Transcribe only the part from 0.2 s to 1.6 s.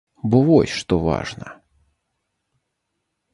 Бо вось што важна.